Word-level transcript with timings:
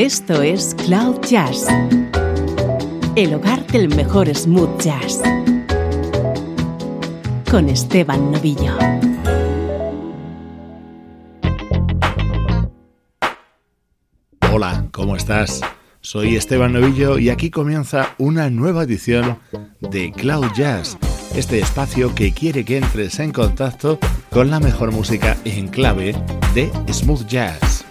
Esto 0.00 0.40
es 0.40 0.74
Cloud 0.86 1.20
Jazz, 1.28 1.66
el 3.16 3.34
hogar 3.34 3.66
del 3.66 3.94
mejor 3.94 4.34
smooth 4.34 4.80
jazz, 4.80 5.20
con 7.50 7.68
Esteban 7.68 8.32
Novillo. 8.32 8.78
Hola, 14.50 14.88
¿cómo 14.90 15.16
estás? 15.16 15.60
Soy 16.00 16.34
Esteban 16.34 16.72
Novillo 16.72 17.18
y 17.18 17.28
aquí 17.28 17.50
comienza 17.50 18.14
una 18.16 18.48
nueva 18.48 18.84
edición 18.84 19.38
de 19.80 20.12
Cloud 20.12 20.46
Jazz, 20.56 20.96
este 21.36 21.58
espacio 21.58 22.14
que 22.14 22.32
quiere 22.32 22.64
que 22.64 22.78
entres 22.78 23.20
en 23.20 23.32
contacto 23.32 23.98
con 24.30 24.48
la 24.50 24.60
mejor 24.60 24.92
música 24.92 25.36
en 25.44 25.68
clave 25.68 26.14
de 26.54 26.72
smooth 26.90 27.26
jazz. 27.26 27.84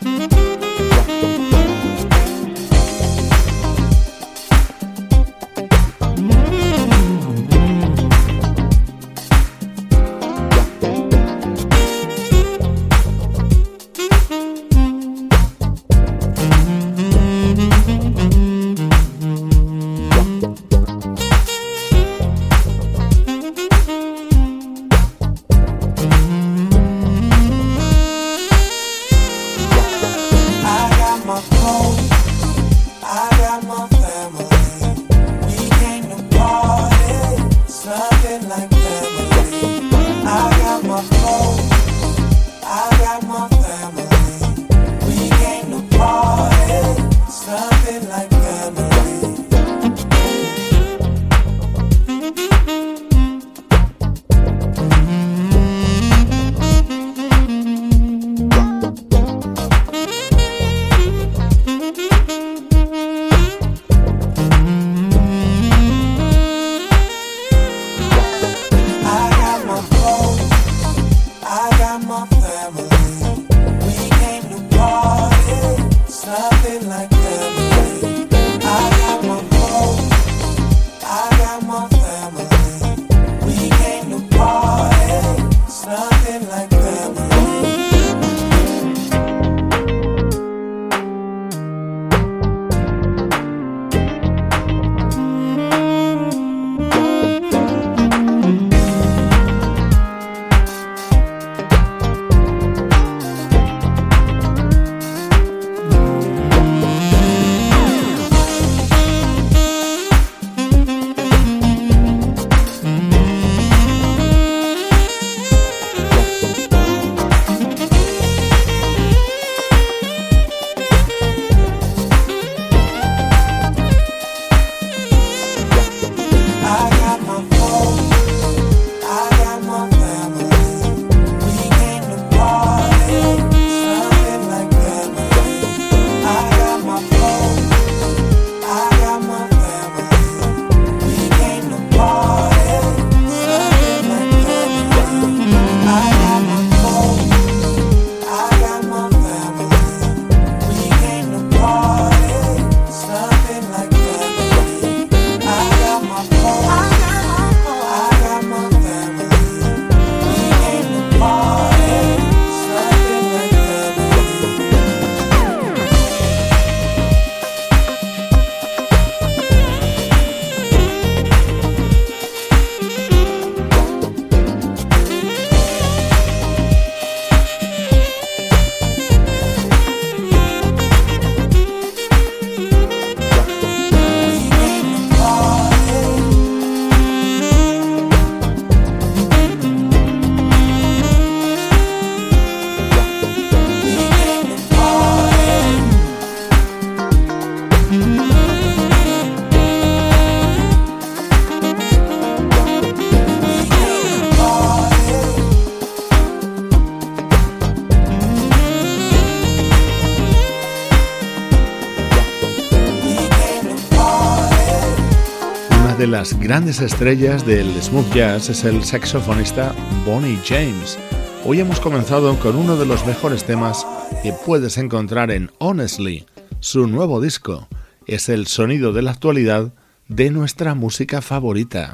Las 216.20 216.38
grandes 216.38 216.82
estrellas 216.82 217.46
del 217.46 217.82
smooth 217.82 218.14
jazz 218.14 218.50
es 218.50 218.66
el 218.66 218.84
saxofonista 218.84 219.74
Bonnie 220.06 220.38
James. 220.46 221.00
Hoy 221.46 221.62
hemos 221.62 221.80
comenzado 221.80 222.38
con 222.40 222.58
uno 222.58 222.76
de 222.76 222.86
los 222.86 223.08
mejores 223.08 223.46
temas 223.46 223.88
que 224.22 224.34
puedes 224.34 224.78
encontrar 224.78 225.32
en 225.32 225.50
Honestly, 225.60 226.26
su 226.60 226.88
nuevo 226.88 227.22
disco. 227.22 227.70
Es 228.06 228.28
el 228.28 228.48
sonido 228.48 228.92
de 228.92 229.02
la 229.02 229.12
actualidad 229.12 229.72
de 230.10 230.30
nuestra 230.30 230.76
música 230.76 231.22
favorita. 231.22 231.94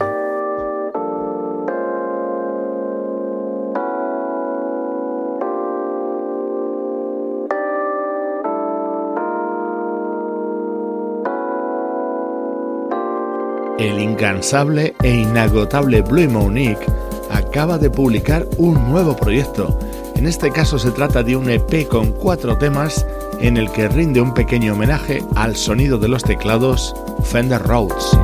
El 13.85 14.01
incansable 14.01 14.95
e 15.03 15.11
inagotable 15.11 16.01
Blue 16.01 16.27
Monique 16.27 16.87
acaba 17.29 17.77
de 17.77 17.91
publicar 17.91 18.47
un 18.57 18.73
nuevo 18.89 19.15
proyecto. 19.15 19.77
En 20.15 20.25
este 20.25 20.49
caso 20.49 20.79
se 20.79 20.89
trata 20.89 21.21
de 21.21 21.35
un 21.35 21.51
EP 21.51 21.87
con 21.87 22.11
cuatro 22.11 22.57
temas 22.57 23.05
en 23.39 23.57
el 23.57 23.71
que 23.71 23.87
rinde 23.87 24.21
un 24.21 24.33
pequeño 24.33 24.73
homenaje 24.73 25.23
al 25.35 25.55
sonido 25.55 25.99
de 25.99 26.07
los 26.07 26.23
teclados 26.23 26.95
Fender 27.25 27.61
Rhodes. 27.61 28.17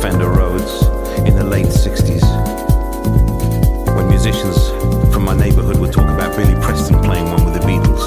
Fender 0.00 0.30
Rhodes 0.30 0.86
in 1.26 1.34
the 1.36 1.44
late 1.44 1.66
60s. 1.66 2.22
When 3.94 4.08
musicians 4.08 4.68
from 5.12 5.24
my 5.24 5.36
neighborhood 5.36 5.78
would 5.78 5.92
talk 5.92 6.08
about 6.08 6.36
Billy 6.36 6.54
Preston 6.62 7.00
playing 7.02 7.26
one 7.26 7.44
with 7.44 7.54
the 7.54 7.60
Beatles. 7.60 8.02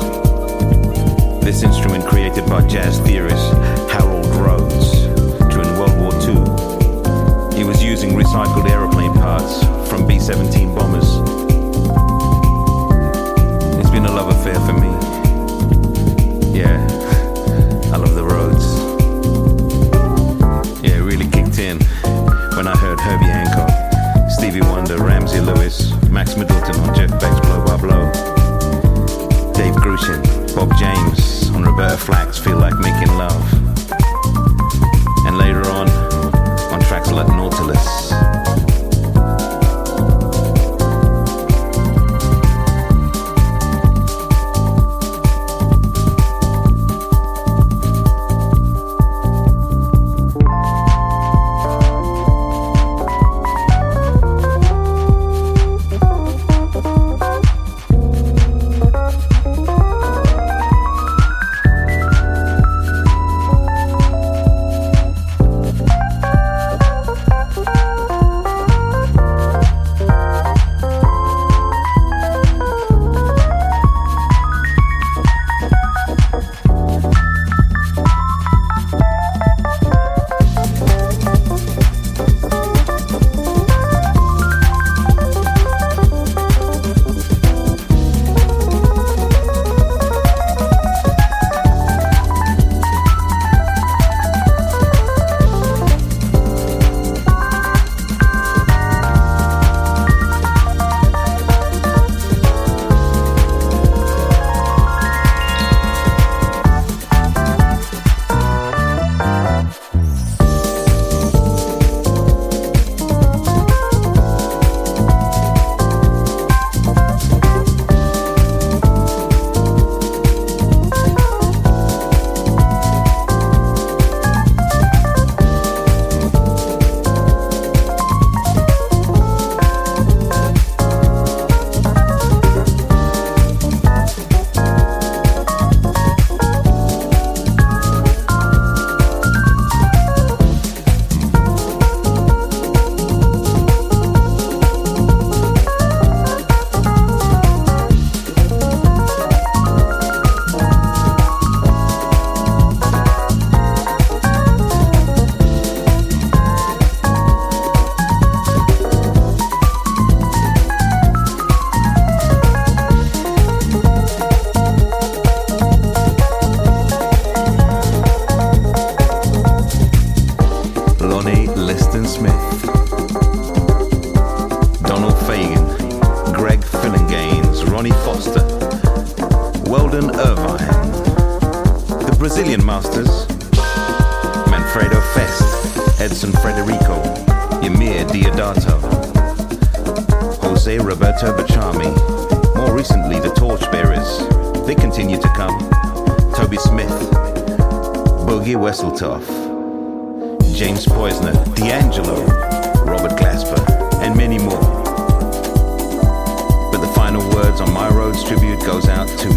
This 1.42 1.64
instrument 1.64 2.06
created 2.06 2.46
by 2.48 2.66
jazz 2.68 3.00
theorist 3.00 3.54
Harold 3.92 4.26
Rhodes 4.36 5.06
during 5.54 5.70
World 5.78 5.98
War 6.00 6.14
II. 6.22 7.56
He 7.58 7.64
was 7.64 7.84
using 7.84 8.12
recycled 8.12 8.70
aeroplane 8.70 9.14
parts 9.14 9.64
from 9.90 10.08
B 10.08 10.20
17 10.20 10.74
bombers. 10.74 11.10
It's 13.80 13.90
been 13.92 14.06
a 14.06 14.12
love 14.12 14.30
affair 14.30 14.60
for 14.66 14.74
me. 14.74 14.90
Yeah. 16.58 16.95
10 21.56 21.80
when 22.58 22.68
I 22.68 22.76
heard 22.76 23.00
Herbie 23.00 23.32
Hancock, 23.32 23.72
Stevie 24.30 24.60
Wonder, 24.60 24.98
Ramsey 24.98 25.40
Lewis, 25.40 25.94
Max 26.10 26.36
Middleton 26.36 26.76
on 26.82 26.94
Jeff 26.94 27.12
Beck's 27.22 27.40
Blow 27.48 27.64
by 27.66 27.78
Blow, 27.78 28.12
Dave 29.54 29.74
Grushin, 29.76 30.22
Bob 30.54 30.76
James 30.78 31.50
on 31.52 31.64
Roberta 31.64 31.96
Flack's 31.96 32.38
Feel 32.38 32.58
Like 32.58 32.78
Making 32.80 33.16
Love, 33.16 33.54
and 35.26 35.38
later 35.38 35.66
on 35.70 35.88
on 36.74 36.82
tracks 36.82 37.10
like 37.10 37.28
Nautilus. 37.30 38.25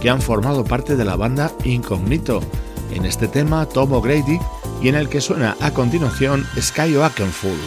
que 0.00 0.10
han 0.10 0.20
formado 0.20 0.64
parte 0.64 0.96
de 0.96 1.04
la 1.04 1.16
banda 1.16 1.52
Incognito. 1.64 2.40
En 2.92 3.04
este 3.04 3.28
tema 3.28 3.66
Tom 3.66 3.92
O'Grady 3.92 4.38
y 4.82 4.88
en 4.88 4.94
el 4.94 5.08
que 5.08 5.20
suena 5.20 5.56
a 5.60 5.70
continuación 5.72 6.46
Sky 6.60 6.96
Oakenfull. 6.96 7.60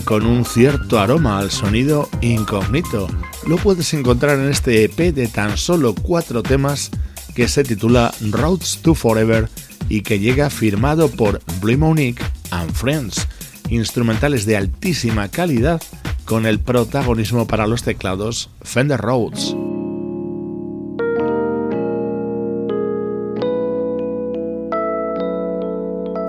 Con 0.00 0.26
un 0.26 0.44
cierto 0.44 0.98
aroma 0.98 1.38
al 1.38 1.50
sonido 1.50 2.08
incógnito. 2.20 3.08
Lo 3.46 3.56
puedes 3.56 3.94
encontrar 3.94 4.38
en 4.38 4.50
este 4.50 4.84
EP 4.84 5.14
de 5.14 5.26
tan 5.26 5.56
solo 5.56 5.94
cuatro 5.94 6.42
temas 6.42 6.90
que 7.34 7.48
se 7.48 7.64
titula 7.64 8.12
Roads 8.30 8.80
to 8.82 8.94
Forever 8.94 9.48
y 9.88 10.02
que 10.02 10.18
llega 10.18 10.50
firmado 10.50 11.08
por 11.08 11.40
Blue 11.60 11.78
Monique 11.78 12.22
and 12.50 12.72
Friends, 12.72 13.26
instrumentales 13.68 14.46
de 14.46 14.56
altísima 14.56 15.28
calidad 15.28 15.82
con 16.24 16.46
el 16.46 16.60
protagonismo 16.60 17.46
para 17.46 17.66
los 17.66 17.82
teclados 17.82 18.50
Fender 18.62 19.00
Rhodes. 19.00 19.55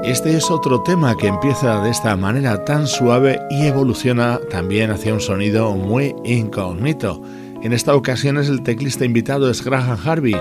Este 0.07 0.37
es 0.37 0.49
otro 0.49 0.83
tema 0.83 1.17
que 1.17 1.27
empieza 1.27 1.81
de 1.81 1.89
esta 1.89 2.15
manera 2.15 2.63
tan 2.63 2.87
suave 2.87 3.41
y 3.49 3.65
evoluciona 3.65 4.39
también 4.49 4.89
hacia 4.89 5.13
un 5.13 5.19
sonido 5.19 5.73
muy 5.73 6.15
incógnito. 6.23 7.21
En 7.61 7.73
esta 7.73 7.93
ocasión 7.93 8.37
es 8.37 8.47
el 8.47 8.63
teclista 8.63 9.03
invitado 9.03 9.49
es 9.49 9.65
Graham 9.65 9.97
Harvey, 10.05 10.37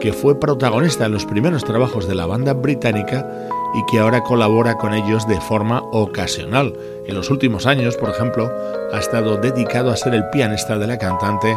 que 0.00 0.14
fue 0.14 0.40
protagonista 0.40 1.04
en 1.04 1.12
los 1.12 1.26
primeros 1.26 1.64
trabajos 1.64 2.08
de 2.08 2.14
la 2.14 2.24
banda 2.24 2.54
británica 2.54 3.30
y 3.74 3.84
que 3.92 3.98
ahora 3.98 4.22
colabora 4.22 4.78
con 4.78 4.94
ellos 4.94 5.28
de 5.28 5.38
forma 5.38 5.82
ocasional. 5.92 6.72
En 7.06 7.14
los 7.14 7.28
últimos 7.28 7.66
años, 7.66 7.98
por 7.98 8.08
ejemplo, 8.08 8.50
ha 8.90 8.98
estado 8.98 9.36
dedicado 9.36 9.90
a 9.90 9.98
ser 9.98 10.14
el 10.14 10.30
pianista 10.30 10.78
de 10.78 10.86
la 10.86 10.96
cantante 10.96 11.54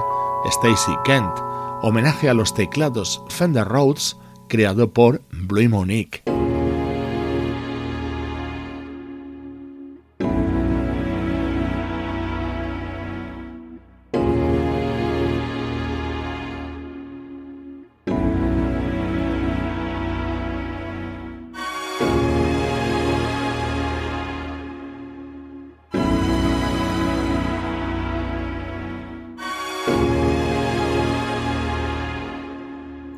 Stacey 0.52 0.96
Kent, 1.06 1.32
homenaje 1.82 2.28
a 2.28 2.34
los 2.34 2.54
teclados 2.54 3.24
Fender 3.30 3.66
Rhodes 3.66 4.18
creado 4.50 4.92
por 4.92 5.22
Blue 5.32 5.70
Monique. 5.70 6.43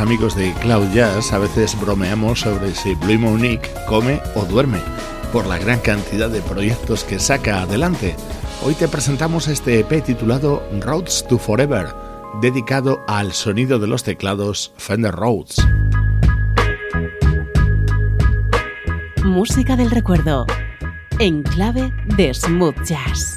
Amigos 0.00 0.34
de 0.34 0.52
Cloud 0.54 0.92
Jazz 0.94 1.32
a 1.32 1.38
veces 1.38 1.78
bromeamos 1.78 2.40
sobre 2.40 2.74
si 2.74 2.94
Blue 2.94 3.18
Monique 3.18 3.70
come 3.86 4.20
o 4.34 4.44
duerme, 4.44 4.78
por 5.32 5.46
la 5.46 5.58
gran 5.58 5.78
cantidad 5.78 6.30
de 6.30 6.40
proyectos 6.40 7.04
que 7.04 7.18
saca 7.18 7.62
adelante. 7.62 8.16
Hoy 8.64 8.74
te 8.74 8.88
presentamos 8.88 9.46
este 9.46 9.78
EP 9.78 10.02
titulado 10.02 10.62
Roads 10.80 11.26
to 11.28 11.38
Forever, 11.38 11.88
dedicado 12.40 13.04
al 13.08 13.32
sonido 13.32 13.78
de 13.78 13.88
los 13.88 14.02
teclados 14.02 14.72
Fender 14.78 15.14
Rhodes. 15.14 15.56
Música 19.22 19.76
del 19.76 19.90
recuerdo, 19.90 20.46
en 21.18 21.42
clave 21.42 21.92
de 22.16 22.32
smooth 22.32 22.82
jazz. 22.84 23.36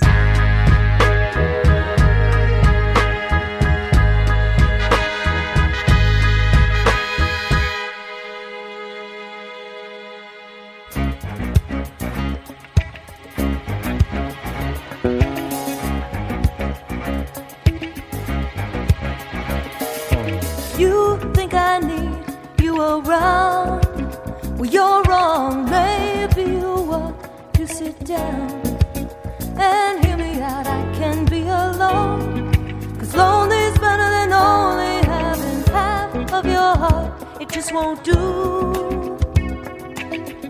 Won't 37.71 38.03
do. 38.03 39.17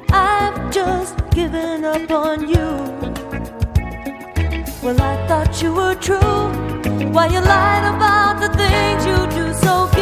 I've 0.10 0.73
just 0.73 1.15
given 1.32 1.86
up 1.86 2.10
on 2.10 2.47
you. 2.47 2.69
Well, 4.82 4.99
I 5.02 5.28
thought 5.28 5.62
you 5.62 5.73
were 5.73 5.95
true. 5.95 6.43
Why 7.12 7.28
you 7.28 7.41
lied 7.41 7.95
about 7.95 8.41
the 8.41 8.49
things 8.58 9.06
you 9.06 9.17
do? 9.38 9.54
So 9.54 9.92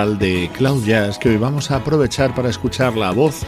De 0.00 0.50
Cloud 0.56 0.86
Jazz 0.86 1.18
que 1.18 1.28
hoy 1.28 1.36
vamos 1.36 1.70
a 1.70 1.76
aprovechar 1.76 2.34
para 2.34 2.48
escuchar 2.48 2.96
la 2.96 3.10
voz 3.10 3.42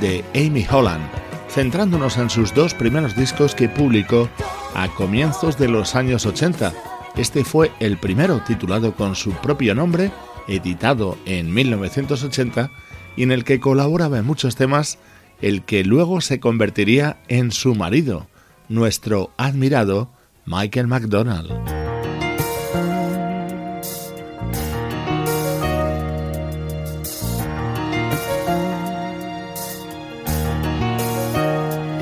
de 0.00 0.24
Amy 0.34 0.66
Holland, 0.68 1.08
centrándonos 1.48 2.18
en 2.18 2.28
sus 2.28 2.52
dos 2.52 2.74
primeros 2.74 3.14
discos 3.14 3.54
que 3.54 3.68
publicó 3.68 4.28
a 4.74 4.88
comienzos 4.88 5.58
de 5.58 5.68
los 5.68 5.94
años 5.94 6.26
80. 6.26 6.72
Este 7.14 7.44
fue 7.44 7.70
el 7.78 7.98
primero 7.98 8.42
titulado 8.44 8.96
con 8.96 9.14
su 9.14 9.30
propio 9.30 9.76
nombre, 9.76 10.10
editado 10.48 11.16
en 11.24 11.54
1980, 11.54 12.68
y 13.14 13.22
en 13.22 13.30
el 13.30 13.44
que 13.44 13.60
colaboraba 13.60 14.18
en 14.18 14.26
muchos 14.26 14.56
temas 14.56 14.98
el 15.40 15.62
que 15.62 15.84
luego 15.84 16.20
se 16.20 16.40
convertiría 16.40 17.18
en 17.28 17.52
su 17.52 17.76
marido, 17.76 18.26
nuestro 18.68 19.30
admirado 19.36 20.10
Michael 20.46 20.88
McDonald. 20.88 21.71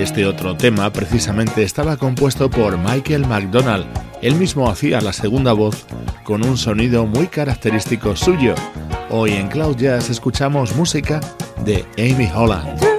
Este 0.00 0.24
otro 0.24 0.56
tema 0.56 0.90
precisamente 0.90 1.62
estaba 1.62 1.98
compuesto 1.98 2.48
por 2.48 2.78
Michael 2.78 3.26
McDonald. 3.26 3.84
Él 4.22 4.34
mismo 4.34 4.70
hacía 4.70 4.98
la 5.02 5.12
segunda 5.12 5.52
voz 5.52 5.84
con 6.24 6.42
un 6.42 6.56
sonido 6.56 7.04
muy 7.04 7.26
característico 7.26 8.16
suyo. 8.16 8.54
Hoy 9.10 9.32
en 9.32 9.48
Cloud 9.48 9.76
Jazz 9.76 10.08
escuchamos 10.08 10.74
música 10.74 11.20
de 11.66 11.84
Amy 11.98 12.30
Holland. 12.34 12.89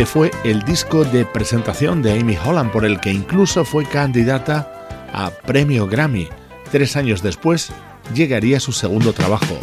Este 0.00 0.12
fue 0.12 0.30
el 0.44 0.62
disco 0.62 1.04
de 1.04 1.26
presentación 1.26 2.00
de 2.00 2.18
Amy 2.18 2.34
Holland 2.42 2.72
por 2.72 2.86
el 2.86 3.00
que 3.00 3.12
incluso 3.12 3.66
fue 3.66 3.84
candidata 3.84 4.72
a 5.12 5.28
Premio 5.28 5.86
Grammy. 5.86 6.26
Tres 6.72 6.96
años 6.96 7.22
después 7.22 7.70
llegaría 8.14 8.60
su 8.60 8.72
segundo 8.72 9.12
trabajo. 9.12 9.58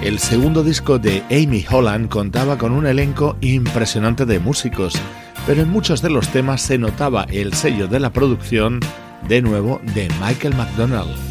El 0.00 0.18
segundo 0.18 0.64
disco 0.64 0.98
de 0.98 1.22
Amy 1.30 1.66
Holland 1.70 2.08
contaba 2.08 2.56
con 2.56 2.72
un 2.72 2.86
elenco 2.86 3.36
impresionante 3.42 4.24
de 4.24 4.38
músicos, 4.38 4.94
pero 5.46 5.60
en 5.60 5.68
muchos 5.68 6.00
de 6.00 6.08
los 6.08 6.28
temas 6.28 6.62
se 6.62 6.78
notaba 6.78 7.24
el 7.24 7.52
sello 7.52 7.88
de 7.88 8.00
la 8.00 8.08
producción, 8.08 8.80
de 9.28 9.42
nuevo, 9.42 9.80
de 9.94 10.08
Michael 10.20 10.54
McDonald. 10.54 11.27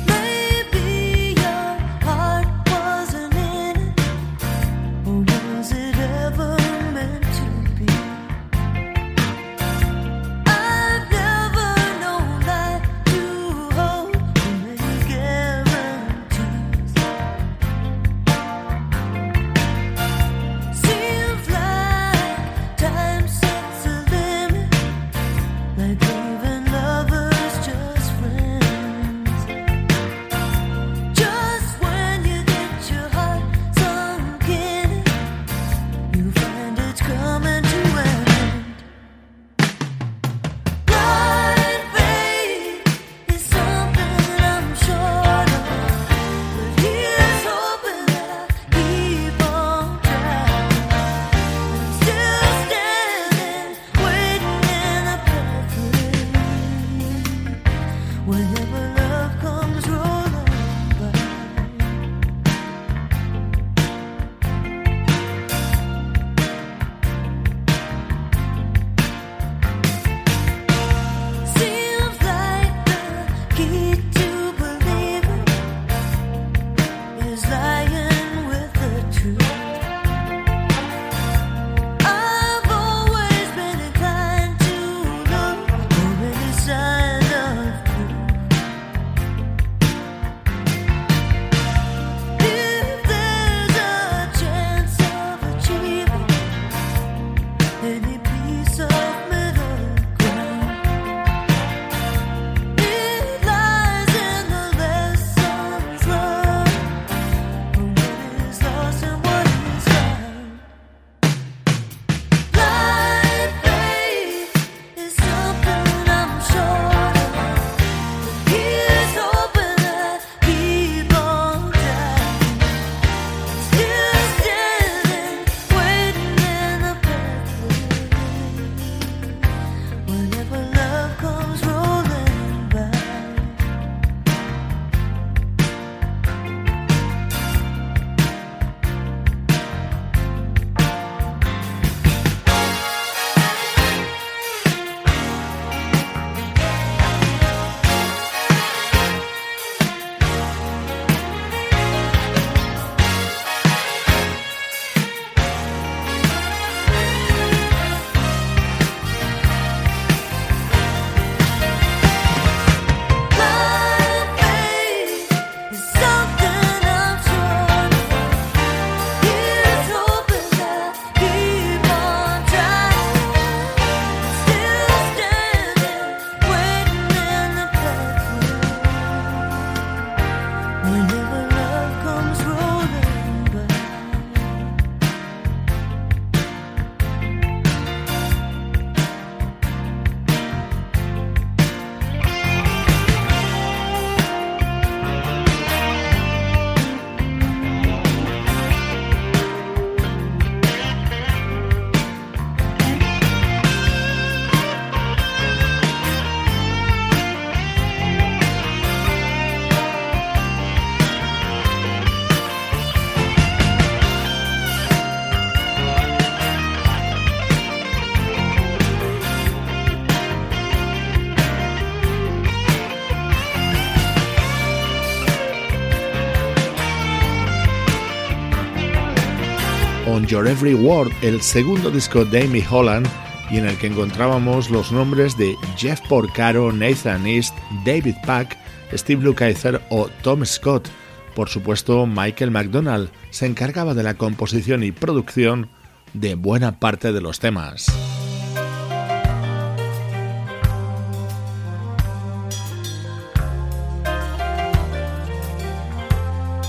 Your 230.27 230.45
Every 230.47 230.73
Word, 230.73 231.11
el 231.21 231.41
segundo 231.41 231.89
disco 231.89 232.25
de 232.25 232.43
Amy 232.43 232.63
Holland, 232.69 233.07
y 233.49 233.57
en 233.57 233.65
el 233.65 233.77
que 233.77 233.87
encontrábamos 233.87 234.69
los 234.69 234.91
nombres 234.91 235.37
de 235.37 235.55
Jeff 235.77 236.01
Porcaro, 236.09 236.71
Nathan 236.73 237.25
East, 237.25 237.55
David 237.85 238.15
Pack, 238.25 238.57
Steve 238.93 239.23
Lukather 239.23 239.81
o 239.89 240.09
Tom 240.23 240.45
Scott. 240.45 240.89
Por 241.33 241.47
supuesto, 241.47 242.05
Michael 242.05 242.51
McDonald 242.51 243.09
se 243.29 243.45
encargaba 243.45 243.93
de 243.93 244.03
la 244.03 244.15
composición 244.15 244.83
y 244.83 244.91
producción 244.91 245.69
de 246.13 246.35
buena 246.35 246.79
parte 246.79 247.13
de 247.13 247.21
los 247.21 247.39
temas. 247.39 248.06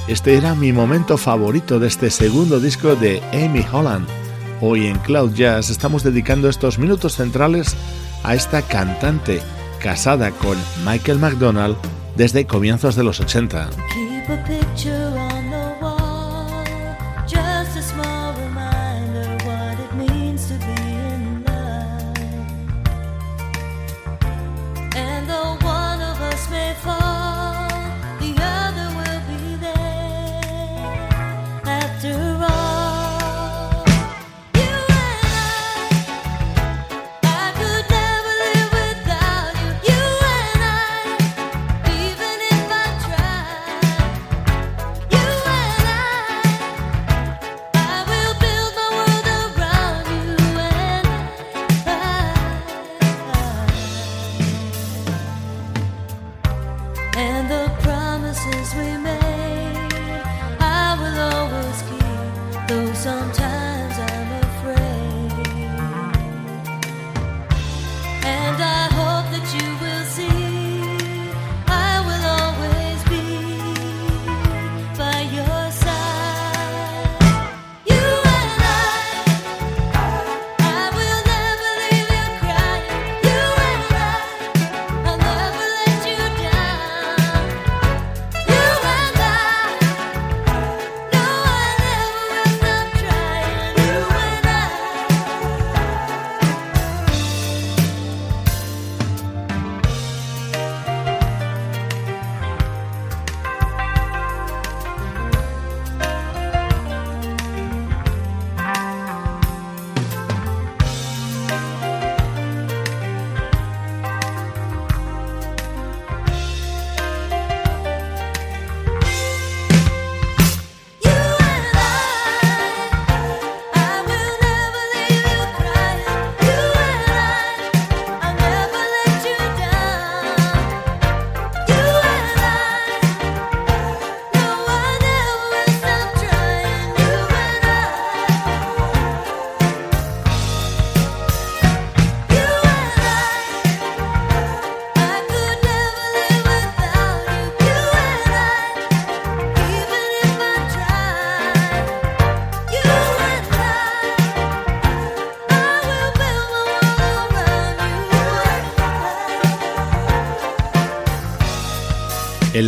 Este 0.09 0.39
era 0.39 0.55
mi 0.55 0.73
momento 0.73 1.19
favorito 1.19 1.79
de 1.79 1.87
este 1.87 2.11
segundo 2.11 2.61
disco 2.61 2.97
de 2.97 3.23
Amy 3.35 3.63
Holland. 3.71 4.09
Hoy 4.63 4.87
en 4.87 4.99
Cloud 5.01 5.35
Jazz 5.35 5.69
estamos 5.69 6.03
dedicando 6.03 6.49
estos 6.49 6.79
minutos 6.79 7.17
centrales 7.17 7.77
a 8.23 8.35
esta 8.35 8.63
cantante 8.63 9.43
casada 9.83 10.31
con 10.31 10.57
Michael 10.87 11.19
McDonald 11.19 11.77
desde 12.17 12.47
comienzos 12.47 12.97
de 12.97 13.05
los 13.05 13.21
80. 13.21 13.69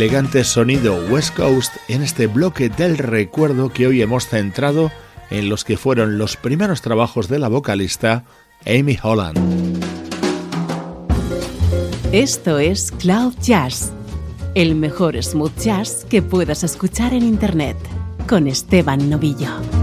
Elegante 0.01 0.43
sonido 0.43 0.95
West 1.11 1.35
Coast 1.35 1.75
en 1.87 2.01
este 2.01 2.25
bloque 2.25 2.69
del 2.69 2.97
recuerdo 2.97 3.69
que 3.69 3.85
hoy 3.85 4.01
hemos 4.01 4.25
centrado 4.25 4.91
en 5.29 5.47
los 5.47 5.63
que 5.63 5.77
fueron 5.77 6.17
los 6.17 6.37
primeros 6.37 6.81
trabajos 6.81 7.27
de 7.27 7.37
la 7.37 7.49
vocalista 7.49 8.23
Amy 8.65 8.97
Holland. 8.99 9.37
Esto 12.11 12.57
es 12.57 12.91
Cloud 12.91 13.35
Jazz, 13.43 13.91
el 14.55 14.73
mejor 14.73 15.21
smooth 15.21 15.55
jazz 15.59 16.03
que 16.09 16.23
puedas 16.23 16.63
escuchar 16.63 17.13
en 17.13 17.21
Internet, 17.21 17.77
con 18.27 18.47
Esteban 18.47 19.07
Novillo. 19.07 19.80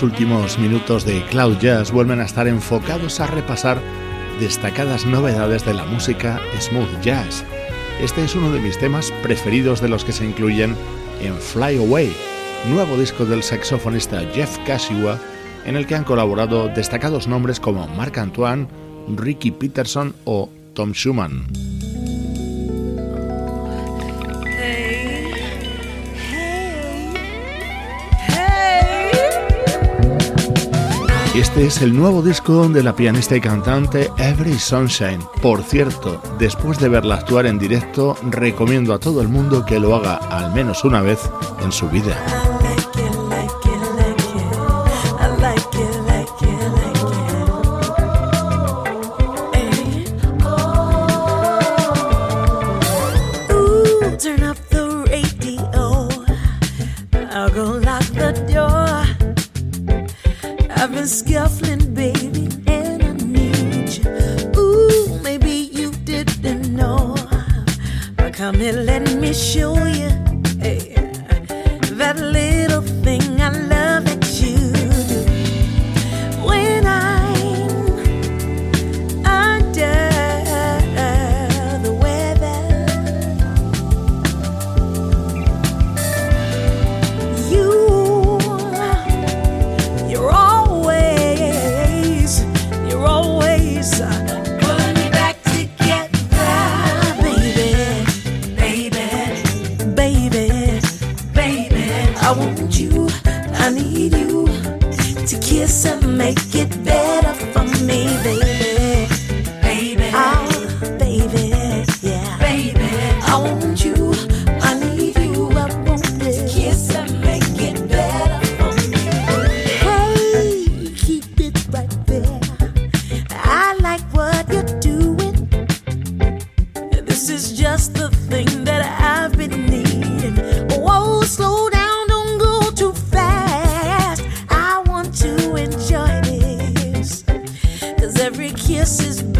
Los 0.00 0.12
últimos 0.12 0.58
minutos 0.58 1.04
de 1.04 1.22
Cloud 1.26 1.58
Jazz 1.58 1.92
vuelven 1.92 2.20
a 2.20 2.24
estar 2.24 2.48
enfocados 2.48 3.20
a 3.20 3.26
repasar 3.26 3.82
destacadas 4.40 5.04
novedades 5.04 5.66
de 5.66 5.74
la 5.74 5.84
música 5.84 6.40
smooth 6.58 7.02
jazz. 7.02 7.44
Este 8.00 8.24
es 8.24 8.34
uno 8.34 8.50
de 8.50 8.60
mis 8.60 8.78
temas 8.78 9.12
preferidos 9.22 9.82
de 9.82 9.90
los 9.90 10.02
que 10.02 10.12
se 10.12 10.24
incluyen 10.24 10.74
en 11.20 11.36
Fly 11.36 11.76
Away, 11.76 12.10
nuevo 12.70 12.96
disco 12.96 13.26
del 13.26 13.42
saxofonista 13.42 14.22
Jeff 14.32 14.56
Kashiwa, 14.64 15.18
en 15.66 15.76
el 15.76 15.86
que 15.86 15.96
han 15.96 16.04
colaborado 16.04 16.68
destacados 16.68 17.28
nombres 17.28 17.60
como 17.60 17.86
Marc 17.88 18.16
Antoine, 18.16 18.68
Ricky 19.06 19.50
Peterson 19.50 20.14
o 20.24 20.48
Tom 20.72 20.92
Schumann. 20.94 21.59
Este 31.34 31.64
es 31.64 31.80
el 31.80 31.94
nuevo 31.94 32.22
disco 32.22 32.68
de 32.68 32.82
la 32.82 32.96
pianista 32.96 33.36
y 33.36 33.40
cantante 33.40 34.10
Every 34.18 34.58
Sunshine. 34.58 35.20
Por 35.40 35.62
cierto, 35.62 36.20
después 36.40 36.80
de 36.80 36.88
verla 36.88 37.14
actuar 37.14 37.46
en 37.46 37.56
directo, 37.56 38.16
recomiendo 38.28 38.92
a 38.92 38.98
todo 38.98 39.22
el 39.22 39.28
mundo 39.28 39.64
que 39.64 39.78
lo 39.78 39.94
haga 39.94 40.16
al 40.16 40.52
menos 40.52 40.84
una 40.84 41.02
vez 41.02 41.20
en 41.62 41.70
su 41.70 41.88
vida. 41.88 42.49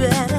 bed. 0.00 0.29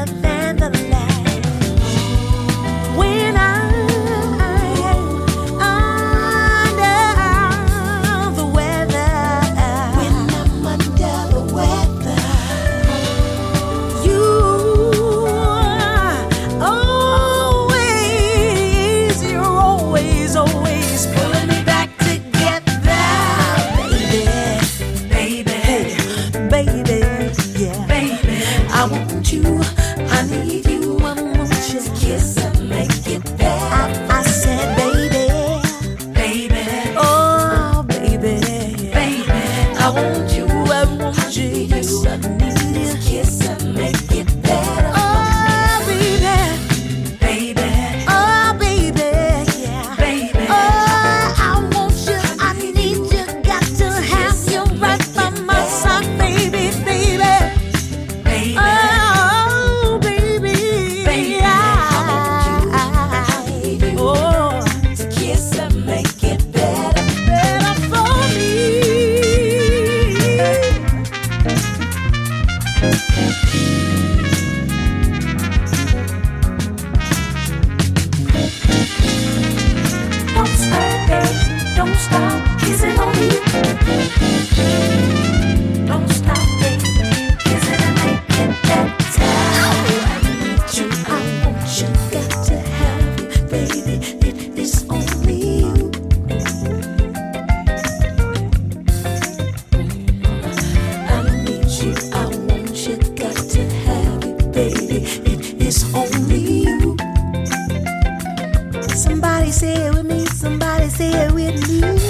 Somebody 108.95 109.51
say 109.51 109.73
it 109.87 109.93
with 109.93 110.05
me, 110.05 110.25
somebody 110.25 110.89
say 110.89 111.11
it 111.25 111.31
with 111.31 111.69
me. 111.69 112.00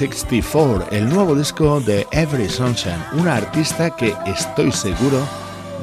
2064, 0.00 0.92
el 0.92 1.10
nuevo 1.10 1.34
disco 1.34 1.78
de 1.78 2.06
Every 2.10 2.48
Sunshine, 2.48 3.04
una 3.12 3.36
artista 3.36 3.94
que 3.94 4.14
estoy 4.24 4.72
seguro 4.72 5.28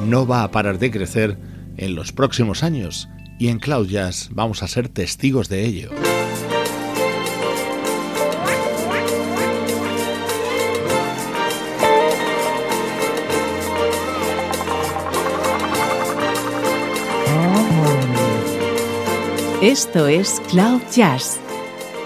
no 0.07 0.25
va 0.25 0.41
a 0.41 0.49
parar 0.49 0.79
de 0.79 0.89
crecer 0.89 1.37
en 1.77 1.93
los 1.93 2.11
próximos 2.11 2.63
años 2.63 3.07
y 3.37 3.49
en 3.49 3.59
Cloud 3.59 3.87
Jazz 3.87 4.29
vamos 4.31 4.63
a 4.63 4.67
ser 4.67 4.89
testigos 4.89 5.49
de 5.49 5.65
ello. 5.65 5.91
Esto 19.61 20.07
es 20.07 20.41
Cloud 20.49 20.81
Jazz, 20.91 21.39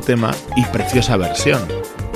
Tema 0.00 0.32
y 0.56 0.64
preciosa 0.66 1.16
versión. 1.16 1.60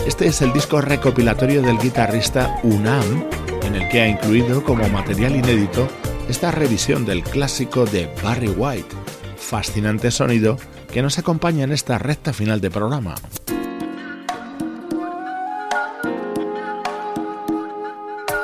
Este 0.06 0.26
es 0.26 0.42
el 0.42 0.52
disco 0.52 0.80
recopilatorio 0.80 1.62
del 1.62 1.78
guitarrista 1.78 2.58
Unam, 2.62 3.24
en 3.62 3.74
el 3.74 3.88
que 3.88 4.00
ha 4.00 4.08
incluido 4.08 4.64
como 4.64 4.88
material 4.88 5.36
inédito 5.36 5.88
esta 6.28 6.50
revisión 6.50 7.04
del 7.04 7.22
clásico 7.22 7.86
de 7.86 8.08
Barry 8.22 8.48
White. 8.48 8.96
Fascinante 9.36 10.10
sonido 10.10 10.58
que 10.92 11.02
nos 11.02 11.18
acompaña 11.18 11.64
en 11.64 11.72
esta 11.72 11.98
recta 11.98 12.32
final 12.32 12.60
de 12.60 12.70
programa. 12.70 13.14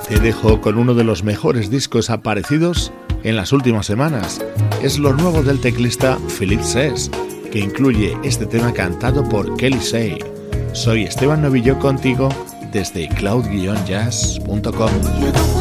te 0.08 0.20
dejo 0.20 0.60
con 0.60 0.78
uno 0.78 0.94
de 0.94 1.02
los 1.02 1.24
mejores 1.24 1.68
discos 1.68 2.10
aparecidos 2.10 2.92
en 3.24 3.34
las 3.34 3.52
últimas 3.52 3.86
semanas. 3.86 4.40
Es 4.80 4.98
lo 4.98 5.12
nuevo 5.12 5.42
del 5.42 5.60
teclista 5.60 6.16
Philip 6.38 6.60
Sess, 6.60 7.10
que 7.56 7.62
incluye 7.62 8.14
este 8.22 8.44
tema 8.44 8.70
cantado 8.70 9.26
por 9.26 9.56
Kelly 9.56 9.80
Say. 9.80 10.18
Soy 10.74 11.04
Esteban 11.04 11.40
Novillo 11.40 11.78
contigo 11.78 12.28
desde 12.70 13.08
cloud-jazz.com. 13.08 15.55